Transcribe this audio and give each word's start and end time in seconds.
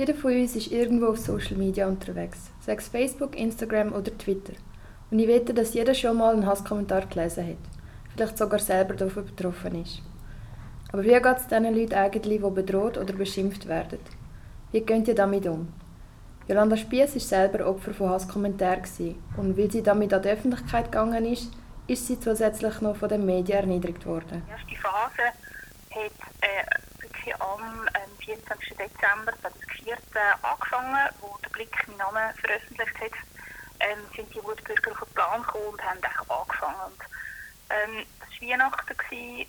Jeder 0.00 0.14
von 0.14 0.32
uns 0.32 0.56
ist 0.56 0.72
irgendwo 0.72 1.08
auf 1.08 1.18
Social 1.18 1.58
Media 1.58 1.86
unterwegs, 1.86 2.50
sei 2.60 2.72
es 2.72 2.88
Facebook, 2.88 3.38
Instagram 3.38 3.92
oder 3.92 4.16
Twitter. 4.16 4.54
Und 5.10 5.18
ich 5.18 5.28
wette, 5.28 5.52
dass 5.52 5.74
jeder 5.74 5.92
schon 5.92 6.16
mal 6.16 6.32
einen 6.32 6.46
Hasskommentar 6.46 7.04
gelesen 7.04 7.46
hat, 7.48 7.58
vielleicht 8.14 8.38
sogar 8.38 8.60
selber 8.60 8.94
davon 8.94 9.26
betroffen 9.26 9.82
ist. 9.82 10.00
Aber 10.90 11.04
wie 11.04 11.10
geht 11.10 11.36
es 11.36 11.48
diesen 11.48 11.74
Leuten 11.74 11.92
eigentlich, 11.92 12.40
die 12.40 12.50
bedroht 12.50 12.96
oder 12.96 13.12
beschimpft 13.12 13.68
werden? 13.68 13.98
Wie 14.72 14.80
gehen 14.80 15.04
ihr 15.04 15.14
damit 15.14 15.46
um? 15.46 15.68
Jolanda 16.48 16.78
Spiess 16.78 17.12
war 17.12 17.20
selber 17.20 17.68
Opfer 17.68 17.92
von 17.92 18.08
Hasskommentaren 18.08 19.16
und 19.36 19.58
weil 19.58 19.70
sie 19.70 19.82
damit 19.82 20.14
an 20.14 20.22
die 20.22 20.30
Öffentlichkeit 20.30 20.86
gegangen 20.86 21.26
ist, 21.26 21.50
ist 21.88 22.06
sie 22.06 22.18
zusätzlich 22.18 22.80
noch 22.80 22.96
von 22.96 23.10
den 23.10 23.26
Medien 23.26 23.58
erniedrigt 23.58 24.06
worden. 24.06 24.44
Die 24.46 24.50
erste 24.50 24.76
Phase 24.80 25.24
hat 25.90 26.12
äh, 26.40 26.89
wirklich 27.30 27.40
am 27.40 27.86
äh, 27.88 28.24
24. 28.24 28.68
Dezember 28.70 29.32
2014 29.42 29.96
angefangen, 30.42 31.08
wo 31.20 31.36
der 31.42 31.50
Blick 31.50 31.88
meinen 31.88 31.98
Namen 31.98 32.34
veröffentlicht 32.36 33.00
hat. 33.00 33.12
Ähm, 33.80 33.98
sind 34.14 34.34
die 34.34 34.42
Wutbürger 34.42 34.92
auf 34.92 34.98
den 35.00 35.14
Plan 35.14 35.42
gekommen 35.42 35.66
und 35.72 35.82
haben 35.82 35.98
angefangen. 36.28 36.80
Und, 36.86 37.00
ähm, 37.70 38.06
das 38.20 38.28
war 38.28 38.48
Weihnachten 38.48 39.46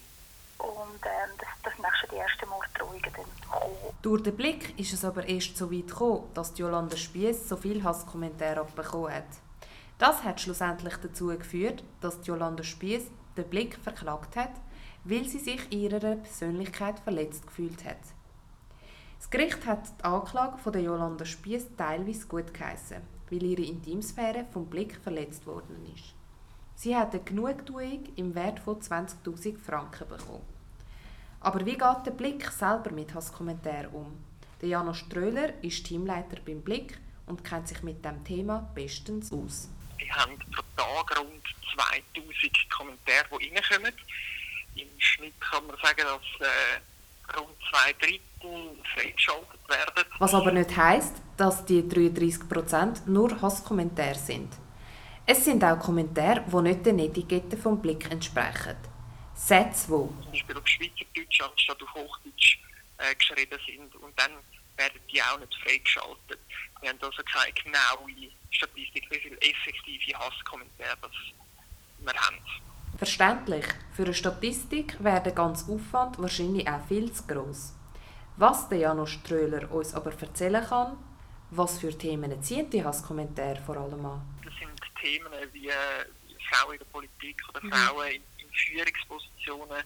und 0.58 1.02
ähm, 1.06 1.32
das, 1.38 1.48
das 1.64 1.76
sind 1.76 1.86
auch 1.86 1.96
schon 1.96 2.10
die 2.12 2.18
ersten 2.18 2.50
Morddrohungen 2.50 3.02
dann 3.02 3.42
gekommen. 3.42 3.96
Durch 4.02 4.24
den 4.24 4.38
Blick 4.38 4.80
ist 4.80 4.94
es 4.94 5.04
aber 5.04 5.28
erst 5.28 5.58
so 5.58 5.72
weit 5.72 5.88
gekommen, 5.88 6.30
dass 6.34 6.58
Jolanda 6.58 6.96
Spiess 6.96 7.50
so 7.50 7.58
viele 7.58 7.84
Hasskommentare 7.84 8.62
abbekommen 8.62 9.14
hat. 9.14 9.26
Das 9.98 10.24
hat 10.24 10.40
schlussendlich 10.40 10.96
dazu 10.98 11.28
geführt, 11.28 11.84
dass 12.00 12.26
Jolanda 12.26 12.64
Spiess 12.64 13.04
den 13.36 13.50
Blick 13.50 13.78
verklagt 13.84 14.36
hat, 14.36 14.52
weil 15.04 15.26
sie 15.28 15.40
sich 15.40 15.72
ihrer 15.72 16.16
Persönlichkeit 16.16 17.00
verletzt 17.00 17.48
gefühlt 17.48 17.84
hat. 17.86 18.00
Das 19.18 19.30
Gericht 19.30 19.66
hat 19.66 19.88
die 20.00 20.04
Anklage 20.04 20.58
von 20.58 20.74
der 20.74 20.82
Jolanda 20.82 21.26
Spiess 21.26 21.68
teilweise 21.78 22.28
gut 22.28 22.54
geheissen, 22.54 23.02
weil 23.30 23.44
ihre 23.44 23.62
Intimsphäre 23.62 24.46
vom 24.52 24.68
Blick 24.68 24.98
verletzt 24.98 25.46
worden 25.46 25.86
ist. 25.96 26.16
Sie 26.76 26.96
hat 26.96 27.14
eine 27.14 27.24
Genugtuung 27.24 28.06
im 28.16 28.34
Wert 28.34 28.60
von 28.60 28.80
20.000 28.80 29.58
Franken 29.60 30.08
bekommen. 30.08 30.42
Aber 31.40 31.66
wie 31.66 31.78
geht 31.78 32.06
der 32.06 32.12
Blick 32.12 32.50
selber 32.52 32.92
mit 32.92 33.14
Hasskommentaren 33.14 33.92
um? 33.94 34.24
Der 34.62 34.70
Jano 34.70 34.94
Ströhler 34.94 35.64
ist 35.64 35.86
Teamleiter 35.86 36.38
beim 36.46 36.62
Blick 36.62 37.00
und 37.26 37.44
kennt 37.44 37.68
sich 37.68 37.82
mit 37.84 38.04
dem 38.06 38.24
Thema 38.24 38.70
bestens 38.76 39.32
aus. 39.32 39.70
Wir 39.98 40.16
haben 40.16 40.38
pro 40.38 40.62
Tag 40.76 41.20
rund 41.20 41.44
2000 41.76 42.70
Kommentare, 42.70 43.40
die 43.40 43.50
reinkommen. 43.50 43.94
Im 44.76 44.88
Schnitt 44.98 45.40
kann 45.40 45.66
man 45.68 45.76
sagen, 45.78 46.02
dass 46.02 46.48
äh, 46.48 47.38
rund 47.38 47.56
zwei 47.70 47.94
Drittel 47.94 48.22
freigeschaltet 48.94 49.70
werden. 49.70 50.06
Was 50.20 50.34
aber 50.34 50.52
nicht 50.52 50.76
heisst, 50.76 51.16
dass 51.38 51.66
die 51.66 51.82
33% 51.84 53.08
nur 53.08 53.42
Hasskommentare 53.42 54.16
sind. 54.16 54.54
Es 55.26 55.46
sind 55.46 55.64
auch 55.64 55.80
Kommentare, 55.80 56.44
die 56.52 56.62
nicht 56.62 56.86
den 56.86 57.00
Etiketten 57.00 57.58
vom 57.60 57.82
Blick 57.82 58.10
entsprechen. 58.12 58.76
Sätze, 59.36 59.88
die 59.88 60.24
zum 60.24 60.32
Beispiel 60.32 60.58
auf 60.58 60.68
Schweizerdeutsch 60.68 61.42
anstatt 61.42 61.82
auf 61.82 61.94
Hochdeutsch 61.94 62.60
äh, 62.98 63.16
geschrieben 63.16 63.60
sind 63.66 63.96
und 63.96 64.20
dann 64.20 64.32
werden 64.78 65.00
die 65.12 65.22
auch 65.22 65.40
nicht 65.40 65.56
freigeschaltet. 65.64 66.40
Wir 66.82 66.90
haben 66.90 67.00
also 67.02 67.24
keine 67.24 67.54
genaue 67.54 68.32
Statistik, 68.52 69.08
wie 69.10 69.20
viele 69.20 69.38
effektive 69.42 70.18
Hasskommentare 70.20 70.98
wir 72.00 72.14
haben. 72.14 72.38
Verständlich. 73.02 73.66
Für 73.96 74.04
eine 74.04 74.14
Statistik 74.14 75.04
wäre 75.04 75.24
der 75.24 75.32
ganze 75.32 75.72
Aufwand 75.72 76.20
wahrscheinlich 76.20 76.68
auch 76.70 76.86
viel 76.88 77.12
zu 77.12 77.26
gross. 77.26 77.74
Was 78.38 78.70
der 78.70 78.78
Janusz 78.78 79.10
Ströhler 79.10 79.72
uns 79.72 79.96
aber 79.96 80.12
erzählen 80.22 80.64
kann, 80.64 80.98
was 81.50 81.80
für 81.80 81.98
Themen 81.98 82.44
ziehen 82.44 82.70
die 82.70 82.84
Hasskommentare 82.84 83.60
vor 83.66 83.78
allem 83.78 84.06
an? 84.06 84.22
Themen 85.02 85.34
wie 85.52 85.70
äh, 85.70 85.74
Frauen 86.48 86.74
in 86.74 86.78
der 86.78 86.86
Politik 86.86 87.42
oder 87.50 87.64
mhm. 87.64 87.72
Frauen 87.72 88.08
in, 88.08 88.24
in 88.38 88.54
Führungspositionen, 88.54 89.84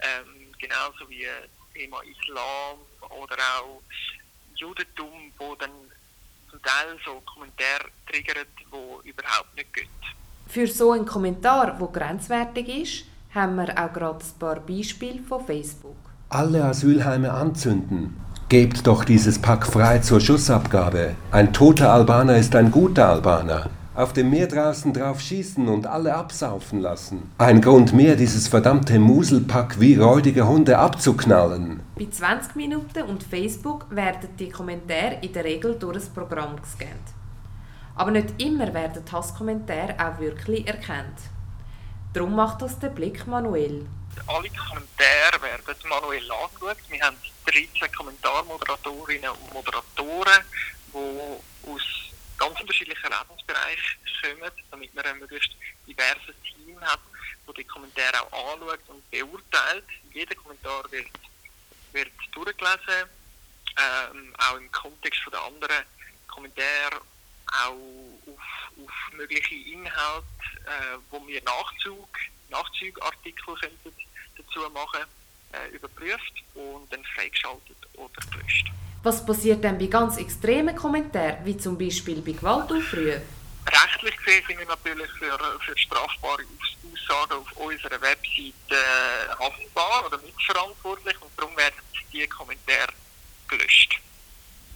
ähm, 0.00 0.52
genauso 0.58 1.08
wie 1.08 1.22
das 1.22 1.44
äh, 1.44 1.78
Thema 1.78 2.00
Islam 2.02 2.80
oder 3.20 3.36
auch 3.60 3.80
Judentum, 4.56 5.32
wo 5.38 5.54
dann 5.54 5.70
zum 6.50 6.60
Teil 6.64 6.98
so 7.04 7.20
Kommentare 7.32 7.92
triggert, 8.10 8.48
wo 8.72 9.00
überhaupt 9.04 9.54
nicht 9.54 9.72
gehen. 9.72 9.88
Für 10.46 10.66
so 10.66 10.92
einen 10.92 11.06
Kommentar, 11.06 11.76
der 11.78 11.88
grenzwertig 11.88 12.68
ist, 12.68 13.04
haben 13.34 13.56
wir 13.56 13.70
auch 13.70 13.92
gerade 13.92 14.18
ein 14.24 14.38
paar 14.38 14.60
Beispiele 14.60 15.22
von 15.22 15.44
Facebook. 15.44 15.96
Alle 16.28 16.64
Asylheime 16.64 17.32
anzünden. 17.32 18.16
Gebt 18.48 18.86
doch 18.86 19.04
dieses 19.04 19.40
Pack 19.40 19.66
frei 19.66 19.98
zur 19.98 20.20
Schussabgabe. 20.20 21.16
Ein 21.32 21.52
toter 21.52 21.92
Albaner 21.92 22.36
ist 22.36 22.54
ein 22.54 22.70
guter 22.70 23.08
Albaner 23.08 23.70
auf 23.96 24.12
dem 24.12 24.30
Meer 24.30 24.46
draußen 24.46 24.92
drauf 24.92 25.20
schießen 25.20 25.68
und 25.68 25.86
alle 25.86 26.14
absaufen 26.14 26.80
lassen. 26.80 27.30
Ein 27.38 27.60
Grund 27.60 27.94
mehr, 27.94 28.14
dieses 28.14 28.46
verdammte 28.46 28.98
Muselpack 28.98 29.80
wie 29.80 29.96
räudige 29.96 30.46
Hunde 30.46 30.78
abzuknallen. 30.78 31.80
Bei 31.98 32.06
20 32.10 32.56
Minuten 32.56 33.02
und 33.02 33.22
Facebook 33.22 33.86
werden 33.90 34.28
die 34.38 34.50
Kommentare 34.50 35.18
in 35.22 35.32
der 35.32 35.44
Regel 35.44 35.76
durch 35.78 35.94
das 35.94 36.08
Programm 36.08 36.56
gescannt. 36.56 36.92
Aber 37.96 38.10
nicht 38.10 38.40
immer 38.40 38.72
werden 38.74 39.02
Hasskommentare 39.10 39.96
auch 39.98 40.20
wirklich 40.20 40.66
erkannt. 40.66 41.18
Darum 42.12 42.36
macht 42.36 42.62
das 42.62 42.78
der 42.78 42.90
Blick 42.90 43.26
manuell. 43.26 43.86
Alle 44.26 44.48
Kommentare 44.50 45.42
werden 45.42 45.76
manuell 45.88 46.30
angeschaut. 46.30 46.76
Wir 46.88 47.00
haben 47.02 47.16
13 47.46 47.92
Kommentarmoderatorinnen 47.92 49.30
und 49.30 49.52
Moderatoren, 49.54 50.42
die 50.92 51.68
aus 51.70 51.82
ganz 52.38 52.60
unterschiedlichen 52.60 53.10
Lebensbereichen 53.10 54.00
kommen, 54.22 54.52
damit 54.70 54.94
man 54.94 55.04
ein 55.06 55.18
möglichst 55.18 55.52
diverses 55.86 56.34
Team 56.42 56.78
hat, 56.82 57.00
das 57.46 57.54
die 57.54 57.64
Kommentare 57.64 58.22
auch 58.30 58.54
anschaut 58.54 58.80
und 58.88 59.10
beurteilt. 59.10 59.84
Jeder 60.12 60.34
Kommentar 60.34 60.84
wird, 60.90 61.08
wird 61.92 62.12
durchgelesen, 62.32 63.08
ähm, 63.78 64.34
auch 64.38 64.56
im 64.56 64.70
Kontext 64.72 65.20
der 65.32 65.42
anderen 65.42 65.84
Kommentare, 66.28 67.00
auch 67.52 67.72
auf, 68.26 68.82
auf 68.84 69.12
mögliche 69.16 69.54
Inhalte, 69.54 70.26
äh, 70.66 70.98
wo 71.10 71.26
wir 71.26 71.42
Nachzug, 71.42 72.08
Nachzugartikel 72.50 73.54
könnten 73.60 73.92
dazu 74.36 74.70
machen, 74.70 75.02
äh, 75.52 75.74
überprüft 75.74 76.32
und 76.54 76.92
dann 76.92 77.04
freigeschaltet 77.14 77.76
oder 77.94 78.20
gelöscht. 78.30 78.70
Was 79.02 79.24
passiert 79.24 79.62
dann 79.62 79.78
bei 79.78 79.86
ganz 79.86 80.16
extremen 80.16 80.74
Kommentaren, 80.74 81.44
wie 81.44 81.56
zum 81.56 81.78
Beispiel 81.78 82.20
bei 82.22 82.32
Gewaltaufrufen? 82.32 83.22
Rechtlich 83.66 84.16
gesehen 84.18 84.44
sind 84.46 84.58
wir 84.58 84.66
natürlich 84.66 85.10
für, 85.12 85.38
für 85.64 85.78
strafbare 85.78 86.42
Aussagen 86.92 87.32
auf 87.32 87.52
unserer 87.56 88.00
Webseite 88.00 88.52
äh, 88.70 89.28
haftbar 89.38 90.06
oder 90.06 90.18
mitverantwortlich 90.18 91.20
und 91.20 91.30
darum 91.36 91.56
werden 91.56 91.74
diese 92.12 92.28
Kommentare 92.28 92.92
gelöscht. 93.48 94.00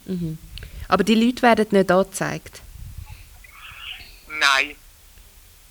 Mhm. 0.07 0.39
Aber 0.91 1.05
die 1.05 1.15
Leute 1.15 1.43
werden 1.43 1.69
nicht 1.71 1.91
angezeigt? 1.93 2.63
Nein, 4.27 4.75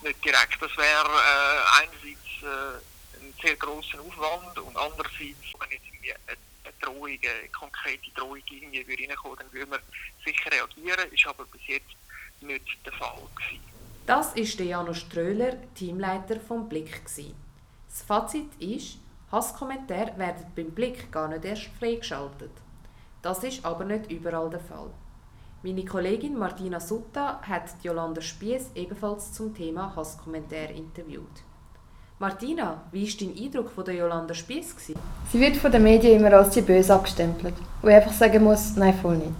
nicht 0.02 0.24
direkt. 0.24 0.62
Das 0.62 0.78
wäre 0.78 1.09
äh, 1.09 1.81
einerseits 1.81 2.41
äh, 2.41 3.19
ein 3.19 3.34
sehr 3.41 3.58
grosser 3.58 4.00
Aufwand 4.00 4.58
und 4.59 4.78
andererseits, 4.78 5.44
wenn 5.59 5.72
jetzt 5.72 5.84
irgendwie 5.88 6.13
Drohung, 6.79 7.08
eine 7.08 7.50
konkrete 7.50 8.09
Drohung 8.16 8.41
irgendwie 8.50 9.06
reinkommen, 9.06 9.38
dann 9.40 9.52
würde 9.52 9.69
man 9.69 9.79
sicher 10.24 10.52
reagieren, 10.52 11.12
ist 11.12 11.28
aber 11.28 11.44
bis 11.47 11.68
jetzt 11.68 11.97
nicht 12.40 12.85
der 12.85 12.94
Fall 12.94 13.19
gewesen. 13.35 13.62
Das 14.06 14.34
ist 14.35 14.58
der 14.58 14.68
Janusz 14.68 15.00
Ströhler, 15.00 15.58
Teamleiter 15.75 16.40
vom 16.40 16.69
Blick 16.69 17.06
gewesen. 17.06 17.35
Das 17.90 18.03
Fazit 18.03 18.56
ist, 18.59 18.97
Hasskommentare 19.34 20.18
werden 20.18 20.50
beim 20.56 20.72
Blick 20.72 21.12
gar 21.12 21.28
nicht 21.28 21.44
erst 21.44 21.69
freigeschaltet. 21.78 22.52
Das 23.22 23.44
ist 23.44 23.66
aber 23.66 23.84
nicht 23.84 24.09
überall 24.09 24.50
der 24.50 24.62
Fall. 24.62 24.91
Meine 25.61 25.84
Kollegin 25.84 26.38
Martina 26.38 26.79
Sutta 26.79 27.41
hat 27.41 27.64
Jolanda 27.84 28.22
Spies 28.22 28.72
ebenfalls 28.76 29.34
zum 29.34 29.53
Thema 29.53 29.94
Hasskommentare 29.94 30.72
interviewt. 30.72 31.44
Martina, 32.17 32.84
wie 32.94 33.06
war 33.06 33.14
dein 33.20 33.44
Eindruck 33.46 33.70
von 33.70 33.84
der 33.84 33.96
Jolanda 33.96 34.34
Spiess? 34.34 34.73
Sie 35.29 35.40
wird 35.41 35.58
von 35.58 35.70
den 35.70 35.84
Medien 35.84 36.22
immer 36.22 36.32
als 36.32 36.52
die 36.52 36.61
Böse 36.61 36.94
abgestempelt, 36.94 37.56
wo 37.82 37.90
ich 37.90 37.96
einfach 37.96 38.14
sagen 38.14 38.41
muss, 38.41 38.78
nein, 38.78 38.94
voll 39.02 39.17
nicht. 39.17 39.32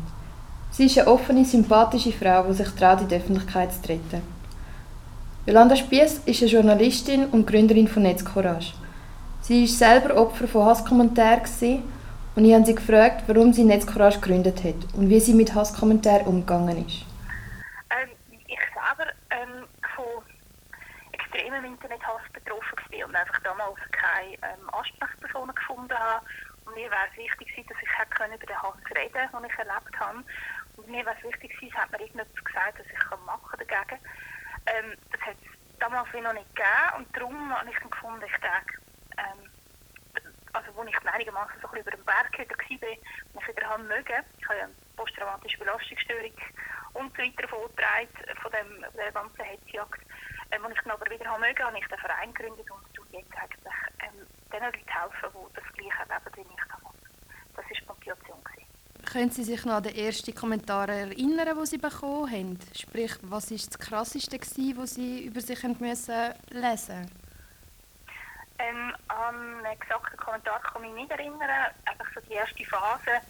Sie 0.71 0.88
ist 0.88 0.98
eine 0.98 1.07
offene, 1.07 1.45
sympathische 1.45 2.12
Frau, 2.12 2.44
die 2.44 2.54
sich 2.54 2.69
traut, 2.72 3.00
in 3.00 3.07
die 3.07 3.15
Öffentlichkeit 3.15 3.72
zu 3.72 3.81
treten. 3.81 4.22
Jolanda 5.45 5.77
Spiess 5.77 6.19
ist 6.25 6.42
eine 6.42 6.51
Journalistin 6.51 7.27
und 7.27 7.48
Gründerin 7.48 7.88
von 7.88 8.04
Netzcourage. 8.04 8.74
Sie 9.42 9.62
war 9.62 9.68
selber 9.69 10.18
Opfer 10.18 10.50
von 10.50 10.65
Hasskommentaren 10.65 11.45
und 12.35 12.45
ich 12.45 12.53
habe 12.53 12.65
sie 12.65 12.75
gefragt, 12.75 13.23
warum 13.27 13.53
sie 13.53 13.63
Netzcourage 13.63 14.19
gegründet 14.19 14.63
hat 14.63 14.93
und 14.95 15.09
wie 15.09 15.19
sie 15.19 15.33
mit 15.33 15.53
Hasskommentaren 15.53 16.25
umgegangen 16.27 16.85
ist. 16.85 17.05
extremem 21.11 21.65
Internethass 21.65 22.21
betroffen 22.33 22.77
war 22.91 23.07
und 23.07 23.15
einfach 23.15 23.39
damals 23.43 23.77
keine 23.91 24.33
ähm, 24.33 24.69
Ansprechpersonen 24.71 25.53
gefunden 25.55 25.93
habe 25.93 26.25
mir 26.75 26.89
wäre 26.91 27.07
es 27.11 27.17
wichtig 27.17 27.67
dass 27.67 27.77
ich 27.81 28.35
über 28.35 28.45
den 28.45 28.61
Hass 28.61 28.75
reden 28.95 29.29
den 29.31 29.49
ich 29.49 29.57
erlebt 29.57 29.99
habe. 29.99 30.23
Und 30.77 30.87
mir 30.87 31.05
wäre 31.05 31.15
es 31.17 31.23
wichtig 31.23 31.55
gewesen, 31.55 31.75
hat 31.75 31.91
mir 31.91 32.01
irgendetwas 32.01 32.43
gesagt, 32.43 32.79
was 32.79 32.85
ich 32.85 33.25
machen 33.25 33.59
dagegen. 33.59 33.99
Ähm, 34.67 34.97
das 35.11 35.21
hat 35.21 35.35
es 35.41 35.79
damals 35.79 36.07
noch 36.13 36.33
nicht 36.33 36.55
gegeben 36.55 36.97
und 36.97 37.07
darum 37.15 37.57
habe 37.57 37.69
ich 37.69 37.79
dann 37.79 37.89
gefunden, 37.89 38.25
ich 38.25 38.39
denke, 38.39 38.73
ähm, 39.17 39.49
wo 40.79 40.85
ich 40.85 41.13
einigermaßen 41.13 41.59
so 41.61 41.67
ein 41.67 41.81
über 41.81 41.91
den 41.91 42.05
Berg 42.05 42.31
wieder 42.39 42.55
war, 42.55 42.97
und 43.33 43.41
ich 43.41 43.47
wieder 43.47 43.67
haben 43.67 43.87
mögen, 43.87 44.23
ich 44.37 44.47
habe 44.47 44.63
eine 44.63 44.73
posttraumatische 44.95 45.57
Belastungsstörung 45.57 46.31
und 46.93 47.11
so 47.15 47.21
weiter 47.21 47.47
vorgetragen 47.47 48.07
von 48.41 48.51
dem, 48.51 48.85
der 48.95 49.11
ganzen 49.11 49.43
Hetzjagd, 49.43 49.99
ähm, 50.51 50.65
als 50.65 50.75
ich 50.75 50.81
dann 50.81 50.93
aber 50.93 51.11
wieder 51.11 51.25
haben 51.25 51.41
mögen, 51.41 51.63
habe 51.63 51.77
ich 51.77 51.87
den 51.87 51.99
Verein 51.99 52.33
gegründet 52.33 52.71
und 52.71 52.93
tue 52.93 53.05
jetzt 53.11 53.35
eigentlich 53.35 53.75
ähm, 54.07 54.25
den 54.51 54.63
Leuten 54.63 54.87
helfen, 54.87 55.29
die 55.35 55.53
das 55.53 55.67
gleiche 55.75 55.99
erleben 56.07 56.31
wie 56.35 56.55
ich 56.55 56.67
damals. 56.71 56.99
Das 57.55 57.65
war 57.65 57.75
die 57.75 57.85
Motivation. 57.85 58.43
Gewesen. 58.43 58.65
Können 59.11 59.31
Sie 59.31 59.43
sich 59.43 59.65
noch 59.65 59.73
an 59.73 59.83
den 59.83 59.95
ersten 59.95 60.33
Kommentare 60.33 60.93
erinnern, 60.93 61.57
die 61.59 61.65
Sie 61.65 61.77
bekommen 61.77 62.31
haben? 62.31 62.59
Sprich, 62.73 63.11
was 63.23 63.51
war 63.51 63.57
das 63.57 63.79
Krasseste, 63.79 64.39
was 64.77 64.95
Sie 64.95 65.25
über 65.25 65.41
sich 65.41 65.61
lesen 65.61 65.77
mussten? 65.79 67.28
Gesagten 69.79 70.17
Kommentar 70.17 70.59
kann 70.61 70.83
ich 70.83 70.91
mich 70.91 71.01
nicht 71.07 71.11
erinnern. 71.11 71.71
Einfach 71.85 72.05
so 72.13 72.21
die 72.21 72.33
erste 72.33 72.65
Phase 72.65 73.21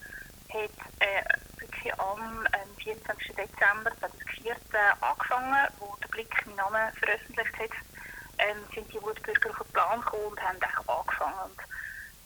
hat 0.50 0.72
äh, 1.00 1.60
wirklich 1.60 1.94
am 2.00 2.46
äh, 2.48 2.82
24. 2.84 3.28
Dezember 3.36 3.92
2014 4.00 4.56
angefangen, 5.02 5.68
wo 5.80 5.96
der 6.02 6.08
Blick 6.10 6.46
meinen 6.46 6.58
Namen 6.58 6.94
veröffentlicht 6.94 7.60
hat. 7.60 7.72
Ähm, 8.40 8.58
sind 8.74 8.92
die 8.94 9.02
Wutbürger 9.02 9.50
auf 9.50 9.58
den 9.58 9.74
Plan 9.74 10.02
gekommen 10.02 10.26
und 10.26 10.42
haben 10.42 10.58
angefangen. 10.88 11.52
Und, 11.52 11.60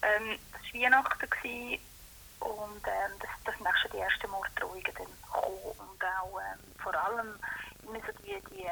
ähm, 0.04 0.40
das 0.52 0.62
war 0.62 0.82
Weihnachten 0.82 1.30
gewesen, 1.30 1.80
und 2.44 2.84
ähm, 2.88 3.14
das, 3.20 3.30
das 3.46 3.56
sind 3.56 3.68
auch 3.68 3.78
schon 3.78 3.92
die 3.92 4.00
ersten 4.00 4.30
Morddrohungen 4.30 4.84
gekommen. 4.84 5.18
Und 5.32 6.04
auch 6.04 6.40
ähm, 6.40 6.60
vor 6.84 6.94
allem 6.94 7.40
immer 7.84 8.00
so 8.06 8.12
die, 8.24 8.36
die 8.52 8.68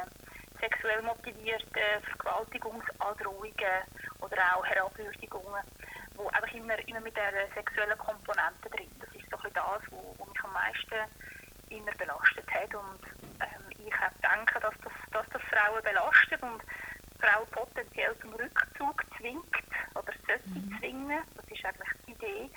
sexuell 0.62 1.02
motivierten 1.02 2.04
Vergewaltigungsandrohungen 2.04 3.82
oder 4.22 4.38
auch 4.56 4.66
Herabwürdigungen, 4.66 5.64
wo 6.16 6.28
einfach 6.28 6.54
immer, 6.54 6.78
immer 6.88 7.02
mit 7.02 7.18
der 7.18 7.34
sexuellen 7.56 7.98
Komponente 7.98 8.70
drin. 8.70 8.92
Das 9.00 9.10
ist 9.16 9.30
so 9.30 9.38
ein 9.38 9.54
das, 9.54 9.82
was 9.90 10.28
mich 10.28 10.44
am 10.44 10.54
meisten 10.54 11.02
immer 11.70 11.92
belastet 11.98 12.48
hat. 12.54 12.76
Und 12.76 13.02
ähm, 13.42 13.66
ich 13.70 13.96
denke, 14.22 14.60
dass 14.60 14.76
das, 14.84 14.94
dass 15.12 15.28
das 15.34 15.42
Frauen 15.50 15.84
belastet 15.84 16.42
und 16.44 16.62
Frauen 17.20 17.48
potenziell 17.52 18.16
zum 18.20 18.34
Rückzug 18.34 19.04
zwingt 19.18 19.56
oder 19.96 20.14
sollte 20.28 20.50
mhm. 20.50 20.78
zwingen. 20.80 21.22
Das 21.36 21.46
ist 21.46 21.66
eigentlich 21.66 21.90
die 22.08 22.12
Idee. 22.12 22.50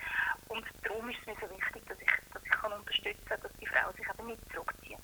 Und 0.49 0.65
darum 0.83 1.09
ist 1.11 1.19
es 1.21 1.27
mir 1.27 1.37
so 1.41 1.51
wichtig, 1.56 1.83
dass 1.89 1.99
ich, 2.01 2.11
dass 2.33 2.43
ich 2.45 2.51
kann 2.51 2.73
unterstützen 2.73 3.25
kann, 3.29 3.41
dass 3.41 3.53
die 3.61 3.67
Frauen 3.67 3.95
sich 3.95 4.06
eben 4.09 4.27
nicht 4.27 4.53
zurückziehen. 4.53 5.01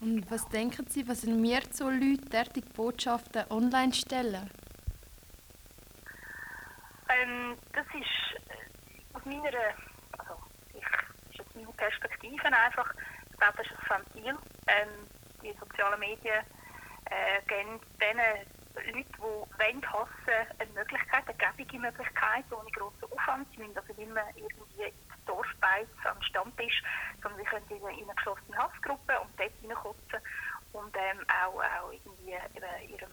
Und 0.00 0.30
was 0.30 0.48
denken 0.48 0.86
Sie, 0.88 1.08
was 1.08 1.22
sind 1.22 1.40
mehr 1.40 1.62
so 1.70 1.88
Leute 1.88 2.28
derartige 2.30 2.68
Botschaften 2.70 3.44
online 3.50 3.92
stellen? 3.94 4.50
Ähm, 7.08 7.56
das 7.72 7.86
ist 7.86 8.50
äh, 8.50 9.16
aus 9.16 9.24
meiner, 9.24 9.46
also 10.18 10.34
ich, 10.74 10.84
ist 11.30 11.40
aus 11.40 11.72
Perspektive 11.76 12.44
einfach, 12.44 12.92
ich 13.30 13.38
glaube, 13.38 13.56
das 13.56 13.66
ist 13.66 13.90
ein 13.90 14.02
Ventil. 14.14 14.36
Ähm, 14.66 14.88
die 15.42 15.56
sozialen 15.58 16.00
Medien 16.00 16.44
äh, 17.06 17.42
geben 17.46 17.80
denen 18.00 18.46
Leute, 18.96 19.08
die 19.12 19.20
wollen 19.20 19.92
hassen, 19.92 20.48
eine 20.58 20.70
Möglichkeit, 20.72 21.24
eine 21.28 21.36
gebige 21.36 21.78
Möglichkeit, 21.78 22.44
ohne 22.50 22.70
grossen 22.70 23.12
Aufwand. 23.12 23.46
Sie 23.50 23.58
müssen 23.58 23.76
also 23.76 23.92
nicht 23.92 24.12
mehr 24.12 24.26
irgendwie 24.34 24.84
ins 24.84 25.24
Dorf 25.26 25.46
beißen, 25.60 26.06
am 26.06 26.22
Stammtisch, 26.22 26.82
sondern 27.22 27.40
sie 27.40 27.46
können 27.46 27.66
in 27.68 27.84
eine, 27.84 28.14
geschlossene 28.14 28.56
Hassgruppe 28.56 29.20
und 29.20 29.30
dort 29.38 29.52
reinkotzen 29.62 30.20
und 30.72 30.96
ähm, 30.96 31.20
auch, 31.44 31.60
auch 31.60 31.92
irgendwie 31.92 32.32
eben 32.32 32.90
ihrem 32.90 33.10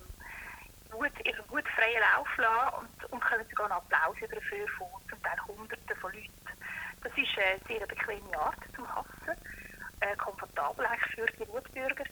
Wut, 0.91 1.11
ihren 1.25 1.49
wutfreien 1.49 2.01
Lauf 2.15 2.37
lassen 2.37 2.75
und, 2.79 3.11
und 3.11 3.19
können 3.21 3.45
sogar 3.49 3.65
einen 3.65 3.77
Applaus 3.79 4.15
dafür 4.21 4.67
von 4.77 4.87
zum 5.09 5.21
Teil 5.21 5.39
Hunderten 5.47 5.97
von 5.99 6.13
Leuten. 6.13 6.31
Das 7.03 7.11
ist 7.17 7.37
eine 7.37 7.59
sehr 7.67 7.85
bequeme 7.87 8.37
Art 8.39 8.59
zum 8.75 8.87
Hassen, 8.95 9.37
äh, 9.99 10.15
komfortabel 10.15 10.85
eigentlich 10.85 11.15
für 11.15 11.25
die 11.43 11.47
Wutbürger. 11.49 12.05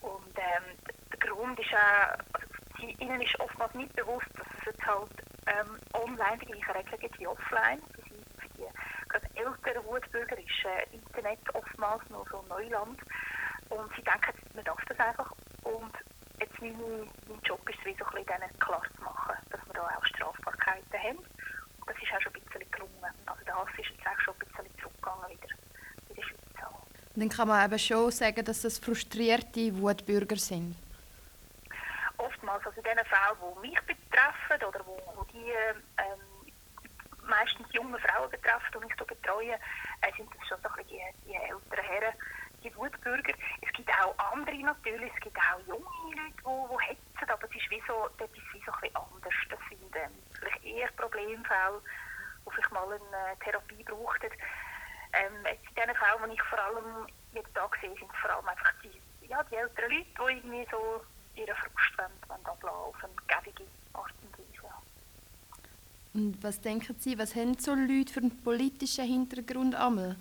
Und 0.00 0.38
ähm, 0.38 0.64
der 1.12 1.18
Grund 1.18 1.58
ist 1.60 1.74
auch, 1.74 2.16
die, 2.39 2.39
ihnen 2.88 3.20
ist 3.20 3.38
oftmals 3.40 3.74
nicht 3.74 3.94
bewusst, 3.94 4.28
dass 4.36 4.46
es 4.58 4.66
jetzt 4.66 4.86
halt 4.86 5.10
ähm, 5.46 5.78
online 5.92 6.38
die 6.38 6.46
gleichen 6.46 6.72
Regeln 6.72 7.00
gibt 7.00 7.18
wie 7.18 7.26
offline. 7.26 7.80
Für 7.94 8.02
die, 8.02 8.24
für 8.38 8.48
die 8.56 9.08
gerade 9.08 9.26
älteren 9.34 9.84
Wutbürger 9.86 10.38
ist 10.38 10.64
äh, 10.64 10.94
Internet 10.94 11.38
oftmals 11.54 12.08
noch 12.10 12.26
so 12.30 12.42
Neuland. 12.48 12.98
Und 13.68 13.94
sie 13.96 14.02
denken, 14.02 14.34
man 14.54 14.64
darf 14.64 14.84
das 14.86 14.98
einfach. 14.98 15.32
Und 15.62 15.92
jetzt 16.40 16.60
mein, 16.60 16.76
mein 17.28 17.40
Job 17.44 17.60
ist 17.68 17.78
es, 17.80 17.86
ein 17.86 18.26
denen 18.26 18.58
klar 18.58 18.82
zu 18.96 19.02
machen, 19.02 19.36
dass 19.50 19.60
wir 19.66 19.74
da 19.74 19.82
auch 19.82 20.04
Strafbarkeiten 20.06 21.02
haben. 21.02 21.18
Und 21.18 21.86
das 21.86 21.96
ist 21.96 22.12
auch 22.12 22.20
schon 22.20 22.34
ein 22.34 22.42
bisschen 22.42 22.70
gelungen. 22.70 23.14
Also 23.26 23.44
der 23.44 23.56
Hass 23.56 23.68
ist 23.78 23.90
jetzt 23.90 24.06
auch 24.06 24.20
schon 24.20 24.34
ein 24.34 24.38
bisschen 24.40 24.78
zurückgegangen 24.80 25.28
wieder 25.28 25.48
in 26.08 26.14
der 26.16 26.22
Schweiz. 26.22 26.40
Dann 27.16 27.28
kann 27.28 27.48
man 27.48 27.64
eben 27.64 27.78
schon 27.78 28.10
sagen, 28.12 28.44
dass 28.44 28.62
das 28.62 28.78
frustrierte 28.78 29.76
Wutbürger 29.76 30.36
sind 30.36 30.76
oftmals, 32.20 32.66
also 32.66 32.78
in 32.78 32.84
den 32.84 33.04
Fällen, 33.04 33.36
die 33.40 33.68
mich 33.68 33.80
betreffen 33.82 34.64
oder 34.66 34.80
wo, 34.86 34.98
wo 35.14 35.24
die 35.24 35.50
ähm, 35.98 36.52
meistens 37.22 37.66
junge 37.72 37.98
Frauen 37.98 38.30
betreffen, 38.30 38.80
die 38.80 38.86
ich 38.92 38.98
so 38.98 39.04
betreue, 39.04 39.54
äh, 39.54 40.12
sind 40.16 40.28
das 40.34 40.48
schon 40.48 40.58
so 40.62 40.68
ein 40.68 40.86
die, 40.86 41.00
die 41.26 41.34
älteren 41.34 41.84
Herren, 41.84 42.14
die 43.22 43.32
Wutbürger. 43.32 43.38
Es 43.60 43.72
gibt 43.72 43.90
auch 43.90 44.14
andere 44.32 44.56
natürlich, 44.58 45.12
es 45.14 45.20
gibt 45.20 45.36
auch 45.36 45.60
junge 45.66 45.84
Leute, 46.16 46.32
die, 46.38 46.74
die 46.74 46.86
hetzen, 46.86 47.30
aber 47.30 47.44
es 47.44 47.56
ist 47.56 47.70
wie 47.70 47.82
so, 47.86 48.08
das 48.18 48.28
ist 48.30 48.54
wie 48.54 48.62
so 48.64 48.72
ein 48.72 48.96
anders. 48.96 49.34
Das 49.48 49.58
sind 49.68 49.96
ähm, 49.96 50.10
vielleicht 50.38 50.64
eher 50.64 50.90
Problemfälle, 50.92 51.80
die 52.46 52.50
vielleicht 52.50 52.72
mal 52.72 52.92
eine 52.92 53.38
Therapie 53.44 53.84
brauchten. 53.84 54.30
Ähm, 55.12 55.44
jetzt 55.44 55.66
in 55.68 55.74
den 55.74 55.96
Fällen, 55.96 56.30
die 56.30 56.34
ich 56.34 56.42
vor 56.42 56.58
allem 56.58 57.06
jetzt 57.34 57.50
da 57.54 57.68
sehe, 57.80 57.94
sind 57.94 58.16
vor 58.16 58.30
allem 58.30 58.48
einfach 58.48 58.72
die, 58.82 59.26
ja, 59.26 59.42
die 59.44 59.56
älteren 59.56 59.90
Leute, 59.90 60.04
die 60.04 60.22
irgendwie 60.22 60.66
so 60.70 61.02
ihren 61.34 61.56
Frust 61.56 61.98
wollen, 61.98 62.46
ablassen 62.46 62.68
auf 62.68 63.04
eine 63.04 63.12
gäbige 63.26 63.68
Art 63.94 64.12
und 64.22 64.38
Weise. 64.38 64.74
Und 66.12 66.42
was 66.42 66.60
denken 66.60 66.96
Sie, 66.98 67.18
was 67.18 67.34
haben 67.34 67.58
so 67.58 67.74
Leute 67.74 68.12
für 68.12 68.20
einen 68.20 68.42
politischen 68.42 69.06
Hintergrund 69.06 69.74
einmal? 69.74 70.16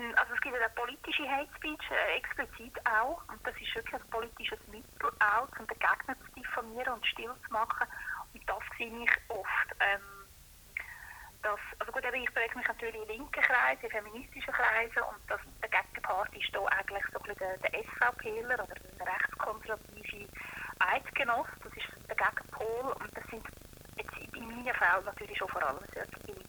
Ähm, 0.00 0.14
also 0.16 0.34
es 0.34 0.40
gibt 0.40 0.56
ja 0.56 0.68
politische 0.70 1.28
Hate 1.28 1.50
Speech 1.56 1.90
äh, 1.90 2.16
explizit 2.16 2.74
auch 2.86 3.22
und 3.28 3.46
das 3.46 3.54
ist 3.56 3.74
wirklich 3.74 3.94
ein 3.94 4.10
politisches 4.10 4.58
Mittel 4.68 5.10
auch, 5.20 5.48
um 5.58 5.66
den 5.66 5.78
Gegner 5.78 6.16
zu 6.24 6.40
diffamieren 6.40 6.94
und 6.94 7.06
still 7.06 7.32
zu 7.46 7.52
machen 7.52 7.86
und 8.32 8.48
das 8.48 8.62
sehe 8.78 9.04
ich 9.04 9.10
oft. 9.28 9.68
Ähm, 9.80 10.00
dass, 11.42 11.58
also 11.78 11.90
gut, 11.92 12.04
ich 12.04 12.34
bewege 12.34 12.58
mich 12.58 12.68
natürlich 12.68 12.96
in 12.96 13.08
linken 13.08 13.42
Kreisen, 13.42 13.84
in 13.84 13.90
feministischen 13.90 14.52
Kreisen 14.52 15.02
und 15.08 15.20
das, 15.26 15.40
der 15.62 15.70
Gegenpart 15.70 16.36
ist 16.36 16.50
hier 16.50 16.72
eigentlich 16.72 17.04
so 17.12 17.18
ein 17.18 17.34
der, 17.34 17.56
der 17.56 17.80
SVPler 17.82 18.54
oder 18.62 18.74
der 18.74 19.06
rechtskonservative 19.06 20.28
Eidgenoss, 20.80 21.46
das 21.64 21.72
ist 21.72 21.88
der 22.08 22.16
Gegenpol 22.16 22.92
und 22.92 23.16
das 23.16 23.24
sind 23.30 23.46
jetzt 23.96 24.36
in 24.36 24.48
meinem 24.48 24.74
Fall 24.74 25.02
natürlich 25.02 25.38
schon 25.38 25.48
vor 25.48 25.62
allem 25.62 25.78
solche. 25.94 26.39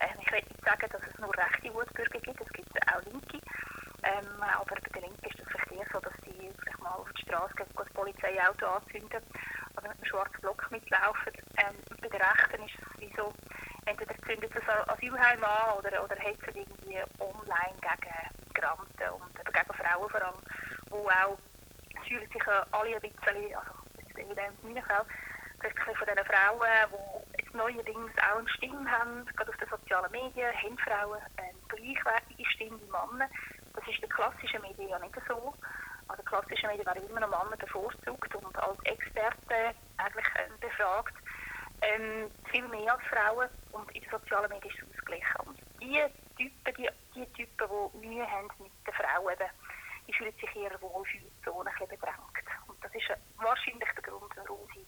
Ähm, 0.00 0.18
ich 0.20 0.32
will 0.32 0.42
nicht 0.42 0.64
sagen, 0.64 0.88
dass 0.90 1.02
es 1.02 1.18
nur 1.18 1.36
rechte 1.36 1.72
Wutbürger 1.74 2.20
gibt, 2.20 2.40
es 2.40 2.52
gibt 2.52 2.92
auch 2.92 3.02
linke, 3.04 3.40
ähm, 4.02 4.42
aber 4.42 4.64
bei 4.64 5.00
den 5.00 5.02
Linken 5.02 5.26
ist 5.26 5.40
es 5.40 5.48
vielleicht 5.48 5.72
eher 5.72 5.86
so, 5.92 6.00
dass 6.00 6.12
die 6.24 6.50
vielleicht 6.60 6.80
mal 6.80 6.90
auf 6.90 7.08
die 7.12 7.22
Straße 7.22 7.54
gehen, 7.54 7.66
das 7.76 7.88
Polizeiauto 7.90 8.66
anzünden 8.66 9.22
oder 9.76 9.88
mit 9.88 9.96
einem 9.96 10.04
schwarzen 10.04 10.40
Block 10.40 10.70
mitlaufen. 10.70 11.32
Ähm, 11.58 11.76
bei 12.00 12.08
den 12.08 12.20
Rechten 12.20 12.64
ist 12.64 12.78
es 12.78 13.00
wie 13.00 13.12
so, 13.16 13.32
entweder 13.86 14.14
zündet 14.26 14.52
ein 14.54 14.88
Asylheim 14.88 15.44
an 15.44 15.78
oder, 15.78 16.04
oder 16.04 16.16
hetzen 16.16 16.54
irgendwie 16.54 17.02
online 17.18 17.78
gegen 17.80 18.46
Migranten 18.46 19.10
und 19.10 19.34
gegen 19.34 19.74
Frauen 19.74 20.10
vor 20.10 20.22
allem, 20.22 20.34
wo 20.90 21.08
auch 21.08 21.38
fühlen 22.06 22.28
sich 22.30 22.46
alle 22.46 22.94
ein 22.94 23.00
bisschen, 23.00 23.54
also 23.54 23.72
in 24.16 24.28
meinem 24.28 24.84
Fall, 24.84 25.04
vielleicht 25.60 25.78
von 25.78 26.06
diesen 26.06 26.24
Frauen, 26.26 26.60
die 26.90 27.25
neuerdings 27.56 28.12
auch 28.18 28.38
eine 28.38 28.48
Stimme 28.48 28.90
haben, 28.90 29.24
gerade 29.26 29.50
auf 29.50 29.56
den 29.56 29.68
sozialen 29.68 30.12
Medien, 30.12 30.52
haben 30.52 30.78
Frauen 30.78 31.20
eine 31.36 31.58
gleichwertige 31.68 32.50
Stimme 32.50 32.78
wie 32.80 32.90
Männer. 32.90 33.28
Das 33.74 33.86
ist 33.86 33.94
in 33.94 34.00
den 34.02 34.10
klassischen 34.10 34.62
Medien 34.62 34.88
ja 34.88 34.98
nicht 34.98 35.14
so. 35.28 35.54
Also 36.08 36.22
klassische 36.22 36.66
Medien 36.68 36.86
werden 36.86 37.08
immer 37.08 37.20
noch 37.20 37.44
Männer 37.44 37.56
bevorzugt 37.56 38.34
und 38.34 38.58
als 38.58 38.78
Experten 38.84 39.74
eigentlich 39.96 40.26
äh, 40.36 40.48
befragt 40.60 41.14
ähm, 41.82 42.30
viel 42.50 42.66
mehr 42.68 42.94
als 42.94 43.02
Frauen 43.04 43.48
und 43.72 43.90
in 43.94 44.02
den 44.02 44.10
sozialen 44.10 44.50
Medien 44.50 44.72
ist 44.72 44.82
es 44.82 44.88
ausgeglichen. 44.88 45.40
Und 45.46 45.58
die 45.80 46.02
Typen, 46.36 46.74
die, 46.76 46.88
die 47.14 47.26
Typen, 47.32 47.68
die 47.94 48.06
Mühe 48.06 48.30
haben 48.30 48.48
mit 48.58 48.72
den 48.86 48.94
Frauen, 48.94 49.32
eben, 49.32 49.50
die 50.06 50.12
fühlen 50.12 50.32
sich 50.40 50.80
Wohlfühlzone 50.80 51.70
ein 51.70 51.76
bisschen 51.78 51.88
bedrängt. 51.88 52.46
Und 52.68 52.84
das 52.84 52.94
ist 52.94 53.10
wahrscheinlich 53.36 53.88
der 53.94 54.02
Grund, 54.02 54.32
warum 54.36 54.66
sie 54.74 54.86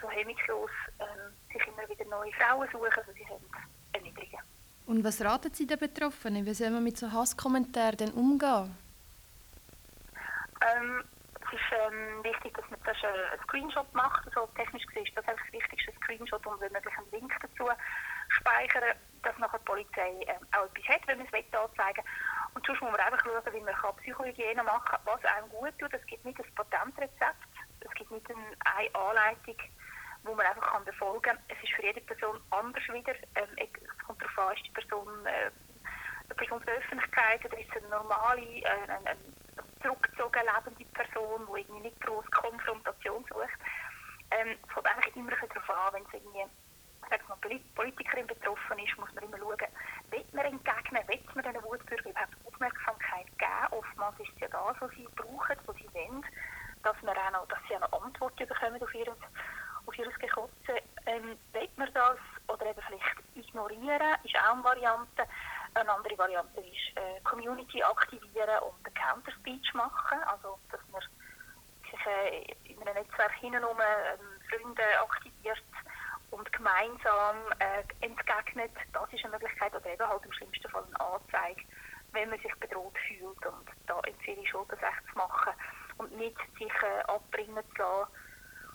so 0.00 0.10
hemmungslos 0.10 0.70
ähm, 0.98 1.32
sich 1.52 1.66
immer 1.66 1.88
wieder 1.88 2.04
neue 2.06 2.32
Frauen 2.32 2.68
suchen, 2.70 2.92
also 2.96 3.12
sie 3.12 3.26
haben 3.26 3.44
erniedrigen. 3.92 4.40
Und 4.86 5.02
was 5.02 5.20
raten 5.20 5.52
Sie 5.52 5.66
den 5.66 5.78
Betroffenen? 5.78 6.46
Wie 6.46 6.54
soll 6.54 6.70
man 6.70 6.84
mit 6.84 6.96
so 6.96 7.10
Hasskommentaren 7.10 7.96
denn 7.96 8.12
umgehen? 8.12 8.76
Ähm, 10.62 11.04
es 11.40 11.52
ist 11.52 11.72
ähm, 11.72 12.22
wichtig, 12.22 12.54
dass 12.56 12.70
man 12.70 12.80
das 12.84 12.96
äh, 13.02 13.06
einen 13.06 13.42
Screenshot 13.42 13.92
macht. 13.94 14.26
Also 14.26 14.46
technisch 14.54 14.86
gesehen 14.86 15.06
ist 15.06 15.16
das 15.16 15.26
einfach 15.26 15.44
das 15.44 15.52
Wichtigste, 15.52 15.92
Screenshot 16.02 16.46
und 16.46 16.60
wenn 16.60 16.72
möglich 16.72 16.94
einen 16.98 17.10
Link 17.10 17.32
dazu 17.42 17.68
speichern, 18.28 18.96
dass 19.22 19.36
nachher 19.38 19.58
die 19.58 19.64
Polizei 19.64 20.10
ähm, 20.26 20.46
auch 20.56 20.66
etwas 20.66 20.88
hat, 20.88 21.06
wenn 21.06 21.18
man 21.18 21.26
es 21.26 21.58
anzeigen. 21.58 22.04
Und 22.54 22.66
sonst 22.66 22.80
muss 22.80 22.90
man 22.90 23.00
einfach 23.00 23.24
schauen, 23.24 23.54
wie 23.54 23.60
man 23.60 23.74
kann 23.74 23.96
Psychohygiene 23.96 24.62
machen 24.62 24.84
kann, 24.86 25.00
was 25.04 25.24
einem 25.24 25.48
gut 25.50 25.78
tut. 25.78 25.92
Es 25.92 26.06
gibt 26.06 26.24
nicht 26.24 26.38
ein 26.38 26.54
Patentrezept, 26.54 27.42
es 28.06 28.24
gibt 28.24 28.28
nicht 28.28 28.40
eine 28.64 28.94
Anleitung, 28.94 29.56
wo 30.22 30.34
man 30.34 30.46
einfach 30.46 30.72
kann 30.72 30.84
befolgen 30.84 31.22
kann. 31.22 31.38
Es 31.48 31.56
ist 31.62 31.72
für 31.74 31.82
jede 31.82 32.00
Person 32.00 32.40
anders 32.50 32.82
wieder. 32.92 33.14
Ähm, 33.34 33.48
es 33.56 34.06
kommt 34.06 34.22
darauf 34.22 34.38
an, 34.38 34.56
ist 34.56 34.66
die 34.66 34.70
Person 34.70 35.08
äh, 35.26 35.50
eine 36.24 36.34
Person 36.34 36.62
der 36.66 36.74
Öffentlichkeit 36.74 37.44
oder 37.44 37.58
ist 37.58 37.76
eine 37.76 37.88
normale, 37.88 38.40
äh, 38.40 38.66
eine, 38.66 38.98
eine 39.06 39.20
zurückgezogen 39.82 40.42
lebende 40.42 40.84
Person, 40.92 41.46
die 41.46 41.60
irgendwie 41.60 41.82
nicht 41.82 42.00
groß 42.00 42.24
Konfrontation 42.30 43.24
sucht. 43.28 43.58
Ähm, 44.30 44.56
es 44.60 44.74
kommt 44.74 44.86
eigentlich 44.86 45.16
immer 45.16 45.30
darauf 45.30 45.70
an, 45.70 45.94
wenn 45.94 46.02
es 46.02 46.14
irgendwie 46.14 46.46
Politikerin 47.76 48.26
betroffen 48.26 48.78
ist, 48.78 48.98
muss 48.98 49.12
man 49.14 49.24
immer 49.24 49.38
schauen, 49.38 49.45
in 72.64 72.80
einem 72.80 72.94
Netzwerk 72.94 73.32
hintenrum 73.40 73.78
ähm, 73.78 74.40
Freunde 74.48 74.82
aktiviert 75.00 75.62
und 76.30 76.52
gemeinsam 76.52 77.36
äh, 77.58 77.82
entgegnet. 78.04 78.72
Das 78.92 79.12
ist 79.12 79.24
eine 79.24 79.32
Möglichkeit, 79.32 79.74
oder 79.74 79.86
eben 79.86 80.08
halt 80.08 80.24
im 80.24 80.32
schlimmsten 80.32 80.70
Fall 80.70 80.84
eine 80.84 81.00
Anzeige, 81.00 81.62
wenn 82.12 82.30
man 82.30 82.40
sich 82.40 82.54
bedroht 82.56 82.96
fühlt. 83.06 83.46
Und 83.46 83.68
da 83.86 84.00
empfehle 84.00 84.42
ich 84.42 84.50
schon, 84.50 84.66
das 84.68 84.80
echt 84.80 85.08
zu 85.10 85.18
machen 85.18 85.52
und 85.98 86.16
nicht 86.16 86.38
sich 86.58 86.72
äh, 86.82 87.02
abbringen 87.06 87.62
zu 87.74 87.82
lassen 87.82 88.10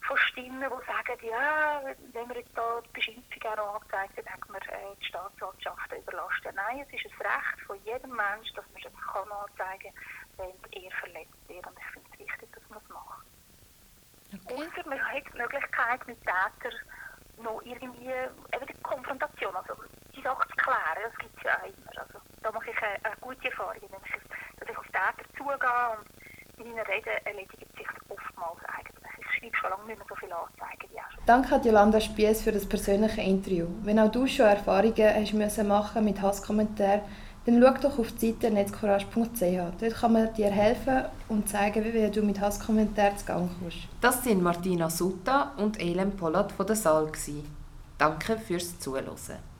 von 0.07 0.17
Stimmen, 0.17 0.61
die 0.61 0.85
sagen, 0.85 1.25
ja, 1.25 1.81
wenn 2.13 2.29
wir 2.29 2.37
jetzt 2.37 2.55
da 2.55 2.81
die 2.81 2.89
Beschimpfung 2.93 3.51
auch 3.51 3.55
noch 3.55 3.75
angezeigt 3.75 4.17
dann 4.17 4.33
hat 4.33 4.49
man 4.49 4.61
äh, 4.61 4.95
die 4.99 5.05
Staatsanwaltschaft 5.05 5.93
überlastet. 5.93 6.55
Nein, 6.55 6.85
es 6.87 6.93
ist 6.93 7.13
ein 7.13 7.27
Recht 7.27 7.61
von 7.67 7.77
jedem 7.85 8.11
Menschen, 8.11 8.55
dass 8.55 8.65
man 8.73 8.81
das 8.83 9.15
anzeigen 9.15 9.93
kann, 10.37 10.53
wenn 10.71 10.83
er 10.83 10.91
verletzt 10.91 11.47
wird. 11.47 11.67
Und 11.67 11.77
ich 11.77 11.85
finde 11.93 12.09
es 12.13 12.19
wichtig, 12.19 12.49
dass 12.51 12.69
man 12.69 12.79
das 12.79 12.89
macht. 12.89 13.25
Okay. 14.31 14.55
Außer 14.55 14.89
man 14.89 15.00
hat 15.00 15.23
die 15.33 15.38
Möglichkeit, 15.38 16.07
mit 16.07 16.17
Tätern 16.21 16.77
noch 17.43 17.61
irgendwie 17.63 18.07
eben 18.07 18.65
die 18.67 18.81
Konfrontation, 18.83 19.55
also 19.55 19.73
die 20.15 20.21
Sache 20.21 20.47
zu 20.47 20.55
klären, 20.55 21.03
das 21.03 21.17
gibt 21.17 21.38
es 21.38 21.43
ja 21.43 21.57
auch 21.57 21.65
immer. 21.65 22.01
Also, 22.01 22.19
da 22.41 22.51
mache 22.51 22.69
ich 22.69 22.77
eine, 22.77 23.05
eine 23.05 23.15
gute 23.19 23.50
Erfahrung, 23.50 23.75
dass 24.59 24.69
ich 24.69 24.77
auf 24.77 24.85
Täter 24.85 25.25
zugehe 25.38 25.57
und 25.97 26.65
in 26.65 26.73
meinen 26.73 26.85
Reden 26.85 27.25
erledigt 27.25 27.67
sich 27.77 27.88
oftmals 28.09 28.59
eigentlich. 28.67 29.01
Ich 29.19 29.39
schreibe 29.39 29.57
schon 29.57 29.69
lange 29.71 29.85
nicht 29.85 29.97
mehr 29.97 30.07
so 30.07 30.15
viele 30.15 30.35
Anzeigen 30.35 30.91
wie 30.91 31.00
auch 31.00 31.25
Danke 31.25 31.55
an 31.55 31.63
Jolanda 31.63 32.00
Spies 32.00 32.43
für 32.43 32.51
das 32.51 32.67
persönliche 32.67 33.21
Interview. 33.21 33.67
Wenn 33.83 34.00
auch 34.00 34.11
du 34.11 34.27
schon 34.27 34.45
Erfahrungen 34.45 35.15
hast 35.15 35.33
müssen 35.33 35.67
machen 35.67 36.05
mit 36.05 36.21
Hasskommentaren, 36.21 37.01
dann 37.45 37.62
schau 37.62 37.74
doch 37.81 38.00
auf 38.00 38.12
die 38.13 38.31
Seite 38.31 38.51
netzcourage.ch. 38.51 39.79
Dort 39.79 39.93
kann 39.95 40.13
man 40.13 40.33
dir 40.33 40.51
helfen 40.51 41.03
und 41.27 41.50
zeigen, 41.50 41.83
wie 41.83 42.10
du 42.12 42.21
mit 42.21 42.39
Hasskommentaren 42.39 43.17
zu 43.17 43.25
Gang 43.25 43.50
kommst. 43.60 43.77
Das 44.00 44.24
sind 44.24 44.43
Martina 44.43 44.89
Sutta 44.89 45.53
und 45.57 45.81
Elem 45.81 46.12
Pollard 46.12 46.51
von 46.51 46.67
der 46.67 46.75
Saal. 46.75 47.12
Danke 47.98 48.38
fürs 48.38 48.79
Zuhören. 48.79 49.50